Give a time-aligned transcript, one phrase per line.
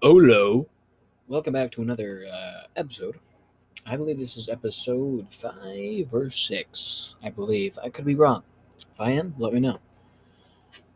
[0.00, 0.68] Olo.
[1.26, 3.18] Welcome back to another uh, episode.
[3.84, 7.16] I believe this is episode five or six.
[7.20, 7.76] I believe.
[7.82, 8.44] I could be wrong.
[8.78, 9.80] If I am, let me know.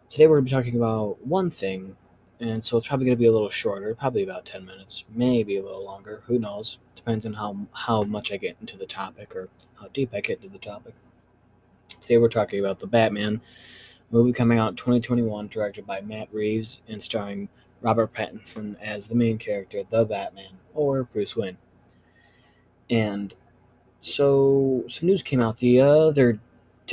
[0.08, 1.96] Today we're going to be talking about one thing,
[2.38, 5.56] and so it's probably going to be a little shorter, probably about 10 minutes, maybe
[5.56, 6.22] a little longer.
[6.26, 6.78] Who knows?
[6.94, 9.48] Depends on how, how much I get into the topic or
[9.80, 10.94] how deep I get into the topic.
[11.88, 13.40] Today we're talking about The Batman
[14.12, 17.48] movie coming out in 2021, directed by Matt Reeves and starring
[17.82, 21.58] Robert Pattinson as the main character, the Batman, or Bruce Wayne.
[22.88, 23.34] And
[24.00, 26.40] so some news came out the other,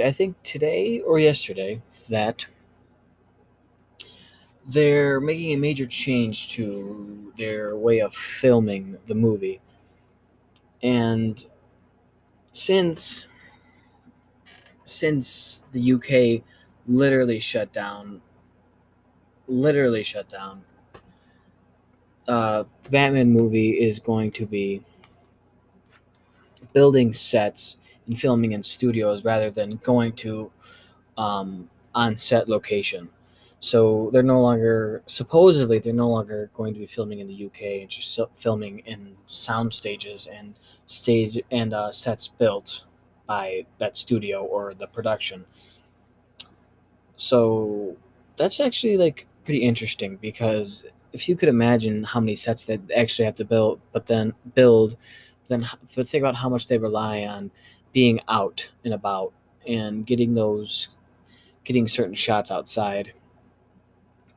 [0.04, 2.46] I think today or yesterday, that
[4.66, 9.62] they're making a major change to their way of filming the movie.
[10.82, 11.44] And
[12.52, 13.26] since
[14.86, 16.44] since the UK
[16.88, 18.22] literally shut down
[19.48, 20.64] literally shut down
[22.30, 24.84] uh, the Batman movie is going to be
[26.74, 30.52] building sets and filming in studios rather than going to
[31.18, 33.10] um, on set location.
[33.62, 37.82] So they're no longer supposedly they're no longer going to be filming in the UK
[37.82, 40.54] and just filming in sound stages and
[40.86, 42.86] stage and uh, sets built
[43.26, 45.46] by that studio or the production.
[47.18, 47.98] So
[48.38, 53.26] that's actually like pretty interesting because if you could imagine how many sets they actually
[53.26, 54.98] have to build, but then build,
[55.48, 57.52] then but think about how much they rely on
[57.94, 59.34] being out and about
[59.68, 60.90] and getting those,
[61.64, 63.14] getting certain shots outside.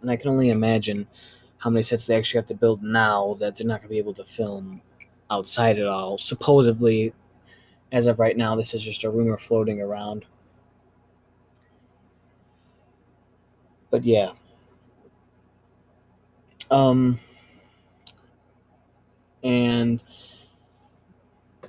[0.01, 1.07] And I can only imagine
[1.59, 3.99] how many sets they actually have to build now that they're not going to be
[3.99, 4.81] able to film
[5.31, 6.19] outside at all.
[6.19, 7.13] Supposedly,
[7.93, 10.25] as of right now, this is just a rumor floating around.
[13.91, 14.33] But yeah,
[16.73, 17.19] um,
[19.45, 20.03] and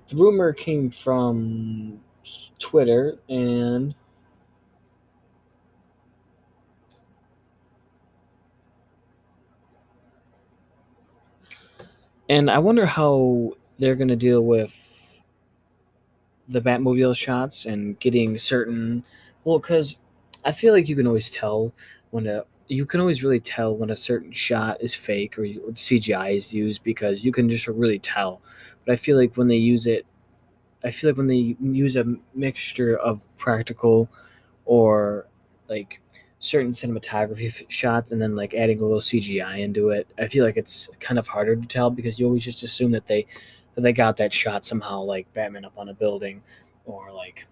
[0.08, 2.00] the rumor came from
[2.58, 3.94] Twitter and
[12.30, 15.22] and I wonder how they're going to deal with
[16.48, 19.04] the Batmobile shots and getting certain
[19.44, 19.98] well cuz
[20.46, 21.74] I feel like you can always tell
[22.12, 26.36] when a you can always really tell when a certain shot is fake or CGI
[26.36, 28.42] is used because you can just really tell.
[28.86, 30.06] But I feel like when they use it,
[30.84, 34.10] I feel like when they use a mixture of practical
[34.66, 35.28] or
[35.70, 36.02] like
[36.40, 40.58] certain cinematography shots and then like adding a little CGI into it, I feel like
[40.58, 43.28] it's kind of harder to tell because you always just assume that they
[43.76, 46.42] that they got that shot somehow, like Batman up on a building
[46.86, 47.48] or like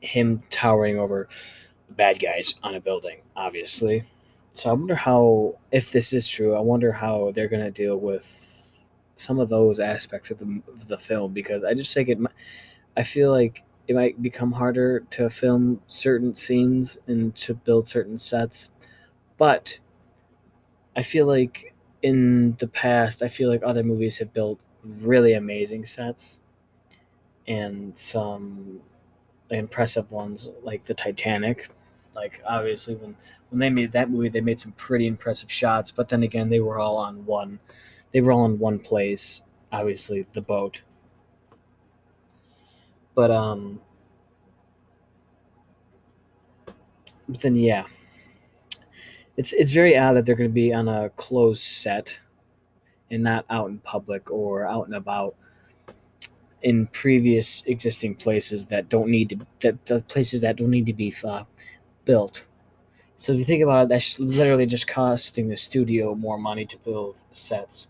[0.00, 1.28] him towering over
[1.90, 4.04] bad guys on a building, obviously.
[4.54, 7.96] So I wonder how, if this is true, I wonder how they're going to deal
[7.96, 8.38] with
[9.16, 12.18] some of those aspects of the, of the film because I just think it,
[12.96, 18.18] I feel like it might become harder to film certain scenes and to build certain
[18.18, 18.70] sets.
[19.38, 19.78] But
[20.96, 25.84] I feel like in the past, I feel like other movies have built really amazing
[25.84, 26.40] sets
[27.48, 28.80] and some
[29.50, 31.68] impressive ones like the Titanic
[32.14, 33.16] like obviously when
[33.50, 36.60] when they made that movie, they made some pretty impressive shots, but then again, they
[36.60, 37.58] were all on one.
[38.12, 39.42] They were all in one place.
[39.70, 40.82] Obviously, the boat.
[43.14, 43.80] But um.
[47.28, 47.84] But then yeah.
[49.36, 52.18] It's it's very odd that they're going to be on a closed set,
[53.10, 55.34] and not out in public or out and about
[56.62, 59.30] in previous existing places that don't need
[59.60, 61.44] to that, places that don't need to be uh,
[62.04, 62.44] built.
[63.16, 66.76] So if you think about it, that's literally just costing the studio more money to
[66.78, 67.86] build sets.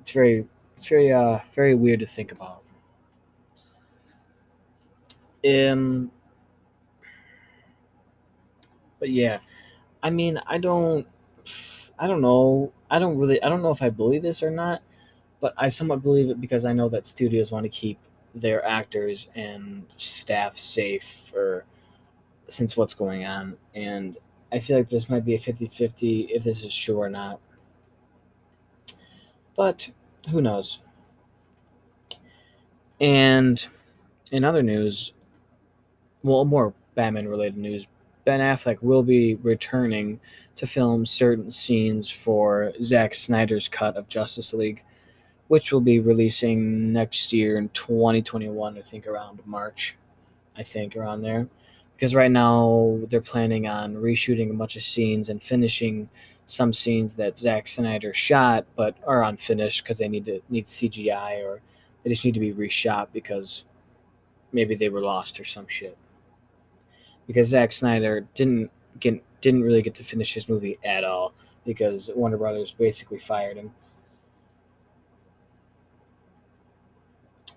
[0.00, 2.62] It's very, it's very, uh, very weird to think about.
[5.48, 6.10] Um,
[8.98, 9.38] but yeah,
[10.02, 11.06] I mean, I don't,
[11.98, 14.82] I don't know, I don't really, I don't know if I believe this or not,
[15.40, 17.98] but I somewhat believe it because I know that studios want to keep
[18.34, 21.64] their actors and staff safe or
[22.48, 23.56] since what's going on.
[23.74, 24.16] And
[24.52, 27.38] I feel like this might be a 50 50 if this is true or not.
[29.56, 29.90] But
[30.30, 30.80] who knows?
[33.00, 33.64] And
[34.32, 35.12] in other news,
[36.22, 37.86] well, more Batman related news,
[38.24, 40.20] Ben Affleck will be returning
[40.56, 44.84] to film certain scenes for Zack Snyder's cut of Justice League,
[45.46, 49.96] which will be releasing next year in 2021, I think around March,
[50.56, 51.48] I think around there
[51.98, 56.08] because right now they're planning on reshooting a bunch of scenes and finishing
[56.46, 61.44] some scenes that Zack Snyder shot but are unfinished because they need to need CGI
[61.44, 61.60] or
[62.02, 63.64] they just need to be reshot because
[64.52, 65.98] maybe they were lost or some shit.
[67.26, 71.32] Because Zack Snyder didn't get didn't really get to finish his movie at all
[71.66, 73.72] because Warner Brothers basically fired him.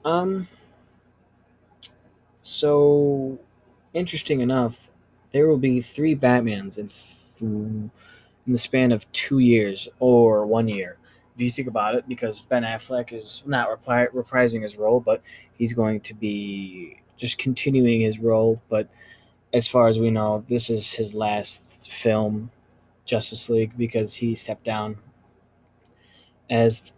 [0.03, 0.47] Um
[2.41, 3.39] so
[3.93, 4.89] interesting enough,
[5.31, 10.67] there will be three Batmans in th- in the span of two years or one
[10.67, 10.97] year.
[11.35, 15.23] If you think about it, because Ben Affleck is not repri- reprising his role, but
[15.53, 18.61] he's going to be just continuing his role.
[18.69, 18.89] But
[19.53, 22.51] as far as we know, this is his last film,
[23.05, 24.97] Justice League, because he stepped down
[26.49, 26.93] as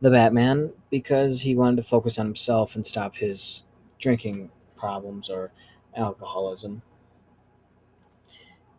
[0.00, 3.64] the Batman because he wanted to focus on himself and stop his
[3.98, 5.50] drinking problems or
[5.98, 6.82] alcoholism.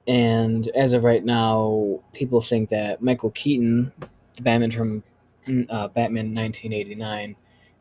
[0.07, 3.91] And as of right now, people think that Michael Keaton,
[4.35, 5.03] the Batman from
[5.47, 7.35] uh, Batman 1989,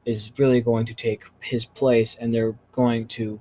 [0.05, 3.40] is really going to take his place, and they're going to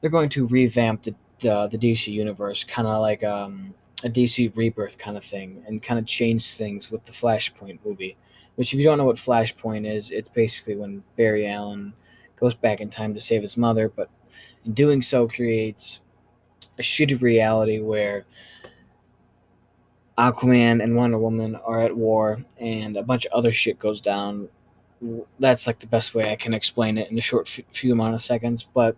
[0.00, 3.74] they're going to revamp the the, the DC universe, kind of like um,
[4.04, 8.16] a DC rebirth kind of thing, and kind of change things with the Flashpoint movie.
[8.56, 11.92] Which, if you don't know what Flashpoint is, it's basically when Barry Allen
[12.36, 14.10] goes back in time to save his mother, but
[14.64, 16.00] in doing so creates
[16.78, 18.24] a shitty reality where
[20.18, 24.48] Aquaman and Wonder Woman are at war and a bunch of other shit goes down.
[25.38, 28.22] That's like the best way I can explain it in a short few amount of
[28.22, 28.66] seconds.
[28.74, 28.96] But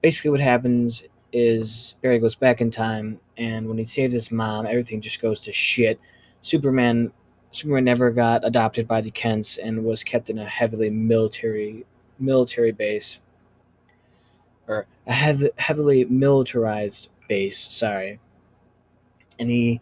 [0.00, 4.66] basically, what happens is Barry goes back in time, and when he saves his mom,
[4.66, 5.98] everything just goes to shit.
[6.42, 7.12] Superman,
[7.52, 11.84] Superman never got adopted by the Kents and was kept in a heavily military
[12.18, 13.18] military base
[14.70, 17.58] or a hev- heavily militarized base.
[17.72, 18.20] Sorry,
[19.38, 19.80] and he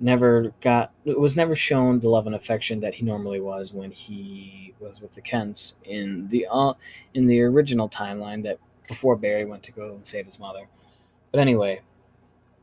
[0.00, 4.74] never got was never shown the love and affection that he normally was when he
[4.78, 6.74] was with the Kents in the uh,
[7.14, 10.68] in the original timeline that before Barry went to go and save his mother.
[11.32, 11.80] But anyway,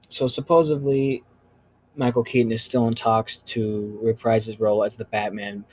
[0.08, 1.24] so supposedly
[1.96, 5.66] Michael Keaton is still in talks to reprise his role as the Batman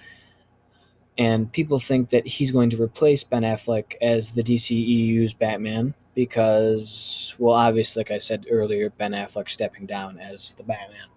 [1.19, 7.35] and people think that he's going to replace Ben Affleck as the DCEU's Batman because,
[7.39, 11.09] well, obviously, like I said earlier, Ben Affleck stepping down as the Batman.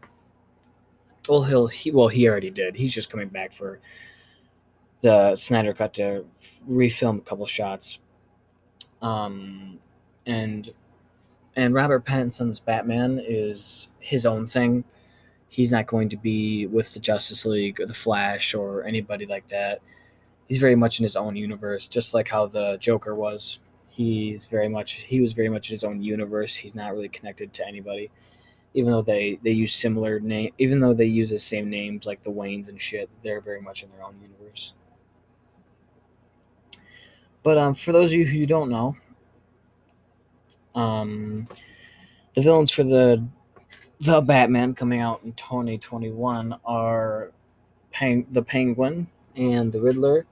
[1.30, 2.76] Well, he'll he well he already did.
[2.76, 3.80] He's just coming back for
[5.02, 6.26] the Snyder cut to
[6.70, 8.00] refilm a couple shots.
[9.02, 9.80] Um,
[10.26, 10.72] and
[11.56, 14.84] and Robert Pattinson's Batman is his own thing
[15.50, 19.48] he's not going to be with the Justice League or the Flash or anybody like
[19.48, 19.82] that.
[20.48, 23.60] He's very much in his own universe, just like how the Joker was.
[23.90, 26.56] He's very much he was very much in his own universe.
[26.56, 28.12] He's not really connected to anybody,
[28.74, 30.52] even though they they use similar name.
[30.58, 33.84] Even though they use the same names like the Waynes and shit, they're very much
[33.84, 34.74] in their own universe.
[37.42, 38.98] But um, for those of you who don't know,
[40.74, 41.48] um,
[42.34, 43.26] the villains for the
[44.06, 47.32] the Batman coming out in 2021 are
[47.92, 50.28] Peng- the Penguin and the Riddler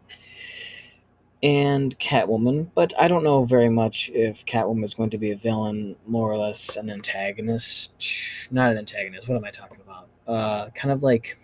[1.42, 5.36] and Catwoman, but I don't know very much if Catwoman is going to be a
[5.36, 8.48] villain, more or less an antagonist.
[8.52, 9.28] Not an antagonist.
[9.28, 10.08] What am I talking about?
[10.28, 11.40] Uh, kind of like,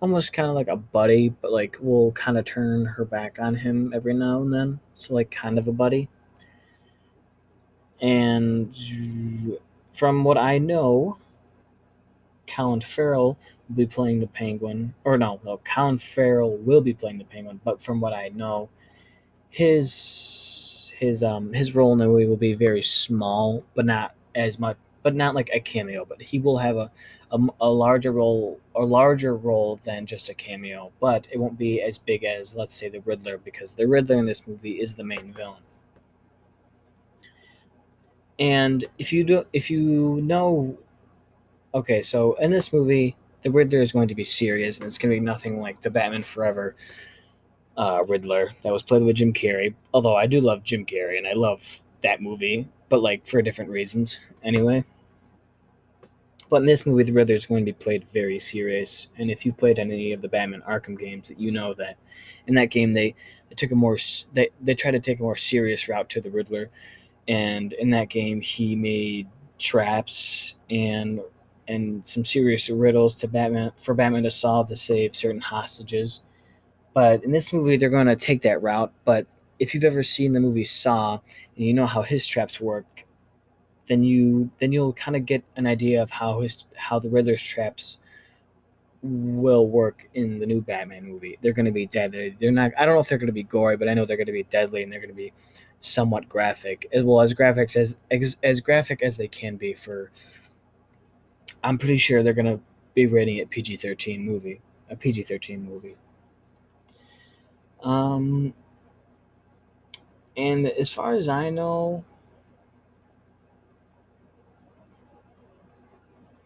[0.00, 3.54] almost kind of like a buddy, but like will kind of turn her back on
[3.54, 4.80] him every now and then.
[4.94, 6.08] So like kind of a buddy.
[8.00, 8.74] And
[10.00, 11.18] from what I know,
[12.48, 13.36] Colin Farrell
[13.68, 17.60] will be playing the Penguin, or no, no, Colin Farrell will be playing the Penguin.
[17.64, 18.70] But from what I know,
[19.50, 24.58] his his um his role in the movie will be very small, but not as
[24.58, 26.06] much, but not like a cameo.
[26.06, 26.90] But he will have a
[27.30, 30.92] a, a larger role, a larger role than just a cameo.
[30.98, 34.24] But it won't be as big as let's say the Riddler, because the Riddler in
[34.24, 35.62] this movie is the main villain.
[38.40, 40.76] And if you do, if you know,
[41.74, 45.14] okay, so in this movie, the Riddler is going to be serious, and it's going
[45.14, 46.74] to be nothing like the Batman Forever
[47.76, 49.74] uh, Riddler that was played by Jim Carrey.
[49.92, 53.70] Although I do love Jim Carrey, and I love that movie, but like for different
[53.70, 54.84] reasons, anyway.
[56.48, 59.06] But in this movie, the Riddler is going to be played very serious.
[59.18, 61.96] And if you played any of the Batman Arkham games, that you know that
[62.46, 63.14] in that game they,
[63.48, 63.98] they took a more
[64.32, 66.70] they they tried to take a more serious route to the Riddler
[67.30, 71.20] and in that game he made traps and
[71.68, 76.22] and some serious riddles to Batman for Batman to solve to save certain hostages.
[76.92, 78.92] But in this movie, they're going to take that route.
[79.04, 79.28] But
[79.60, 81.20] if you've ever seen the movie Saw
[81.56, 83.06] and you know how his traps work,
[83.86, 87.42] then you then you'll kind of get an idea of how his how the Riddler's
[87.42, 87.98] traps
[89.02, 91.38] will work in the new Batman movie.
[91.40, 92.36] They're going to be deadly.
[92.40, 92.72] They're not.
[92.76, 94.32] I don't know if they're going to be gory, but I know they're going to
[94.32, 95.32] be deadly and they're going to be
[95.80, 99.74] somewhat graphic, as well as graphics as as, graphic as they can be.
[99.74, 100.10] For
[101.64, 102.60] I'm pretty sure they're to
[102.94, 105.96] be rating it PG thirteen movie, a PG thirteen movie.
[107.82, 108.52] Um,
[110.36, 112.04] and as far as I know,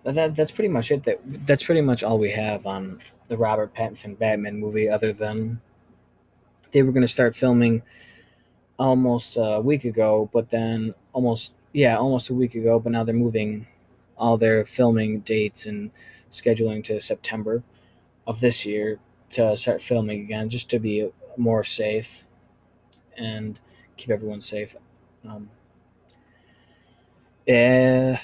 [0.05, 1.03] that that's pretty much it.
[1.03, 5.61] That that's pretty much all we have on the Robert Pattinson Batman movie, other than
[6.71, 7.83] they were going to start filming
[8.79, 13.15] almost a week ago, but then almost yeah, almost a week ago, but now they're
[13.15, 13.67] moving
[14.17, 15.91] all their filming dates and
[16.31, 17.63] scheduling to September
[18.27, 19.01] of this year
[19.31, 22.25] to start filming again, just to be more safe
[23.19, 23.61] and
[23.97, 24.77] keep everyone safe.
[25.29, 25.51] Um,
[27.47, 28.19] yeah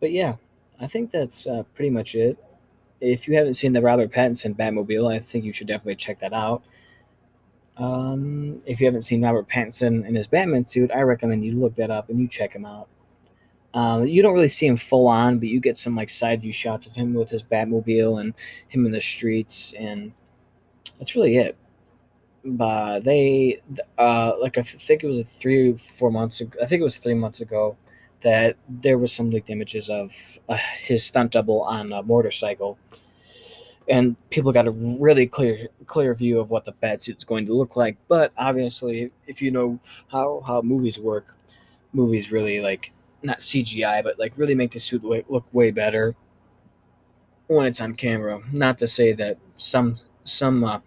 [0.00, 0.36] but yeah,
[0.80, 2.36] I think that's uh, pretty much it.
[3.00, 6.32] If you haven't seen the Robert Pattinson Batmobile, I think you should definitely check that
[6.32, 6.62] out.
[7.76, 11.74] Um, if you haven't seen Robert Pattinson in his Batman suit, I recommend you look
[11.76, 12.88] that up and you check him out.
[13.74, 16.52] Um, you don't really see him full on, but you get some like side view
[16.52, 18.32] shots of him with his Batmobile and
[18.68, 20.12] him in the streets, and
[20.98, 21.56] that's really it.
[22.44, 23.60] But they,
[23.98, 26.40] uh, like I think it was three, four months.
[26.40, 27.76] Ago, I think it was three months ago
[28.20, 30.12] that there was some leaked images of
[30.48, 32.78] uh, his stunt double on a motorcycle,
[33.88, 37.54] and people got a really clear clear view of what the bat suit's going to
[37.54, 37.96] look like.
[38.08, 39.78] But obviously, if you know
[40.10, 41.36] how how movies work,
[41.92, 46.14] movies really like not CGI, but like really make the suit look way better
[47.46, 48.40] when it's on camera.
[48.52, 50.80] Not to say that some some uh,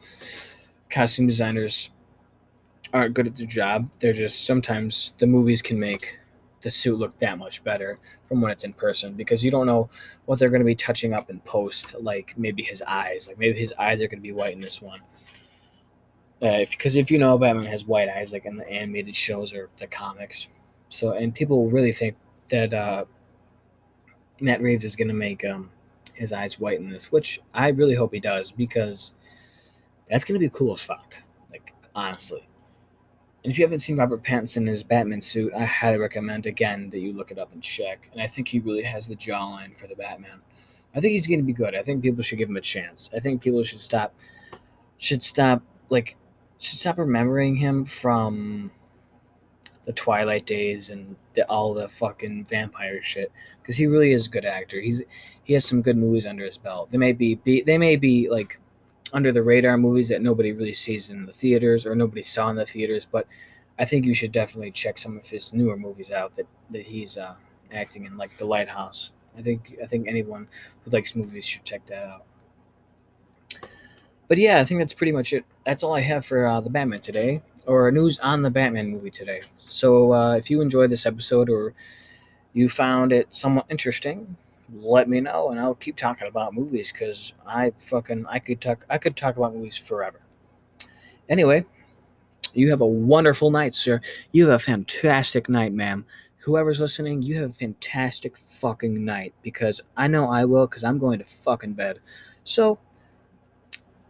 [0.90, 1.92] costume designers
[2.94, 3.90] aren't good at their job.
[4.00, 6.18] They're just sometimes the movies can make
[6.62, 9.90] the suit look that much better from when it's in person because you don't know
[10.26, 13.28] what they're going to be touching up in post, like maybe his eyes.
[13.28, 15.00] Like maybe his eyes are going to be white in this one.
[16.40, 19.54] Because uh, if, if you know Batman has white eyes, like in the animated shows
[19.54, 20.48] or the comics,
[20.90, 22.16] so and people really think
[22.50, 23.06] that uh,
[24.40, 25.72] Matt Reeves is going to make um,
[26.14, 29.14] his eyes white in this, which I really hope he does because
[30.10, 31.16] that's going to be cool as fuck.
[31.52, 32.48] Like honestly,
[33.48, 36.90] and if you haven't seen Robert Pattinson in his Batman suit, I highly recommend again
[36.90, 38.10] that you look it up and check.
[38.12, 40.42] And I think he really has the jawline for the Batman.
[40.94, 41.74] I think he's going to be good.
[41.74, 43.10] I think people should give him a chance.
[43.16, 44.14] I think people should stop
[44.98, 46.18] should stop like
[46.60, 48.70] should stop remembering him from
[49.86, 54.30] the Twilight days and the, all the fucking vampire shit because he really is a
[54.30, 54.82] good actor.
[54.82, 55.02] He's
[55.46, 56.92] he has some good movies under his belt.
[56.92, 58.60] They may be, be they may be like
[59.14, 62.56] under the radar movies that nobody really sees in the theaters or nobody saw in
[62.56, 63.06] the theaters.
[63.06, 63.28] But
[63.80, 67.18] I think you should definitely check some of his newer movies out that that he's
[67.18, 67.36] uh,
[67.72, 69.12] acting in, like The Lighthouse.
[69.38, 70.48] I think I think anyone
[70.84, 72.24] who likes movies should check that out.
[74.28, 75.46] But yeah, I think that's pretty much it.
[75.66, 79.12] That's all I have for uh, the Batman today, or news on the Batman movie
[79.12, 79.42] today.
[79.66, 81.74] So uh, if you enjoyed this episode or
[82.54, 84.36] you found it somewhat interesting,
[84.74, 88.86] let me know and I'll keep talking about movies because I fucking I could talk
[88.90, 90.20] I could talk about movies forever.
[91.30, 91.66] Anyway,
[92.54, 94.02] you have a wonderful night, sir.
[94.32, 96.06] You have a fantastic night, ma'am.
[96.40, 100.98] Whoever's listening, you have a fantastic fucking night because I know I will because I'm
[100.98, 102.00] going to fucking bed.
[102.44, 102.80] So,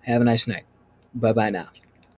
[0.01, 0.65] have a nice night.
[1.15, 1.69] Bye bye now.